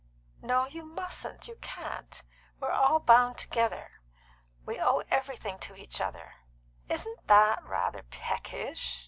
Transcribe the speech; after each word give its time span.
"No, 0.41 0.65
you 0.65 0.81
mustn't; 0.83 1.47
you 1.47 1.57
can't. 1.57 2.23
We 2.59 2.67
are 2.67 2.71
all 2.71 2.99
bound 2.99 3.37
together; 3.37 3.91
we 4.65 4.79
owe 4.79 5.03
everything 5.11 5.59
to 5.59 5.75
each 5.75 6.01
other." 6.01 6.37
"Isn't 6.89 7.27
that 7.27 7.63
rather 7.63 8.01
Peckish?" 8.01 8.99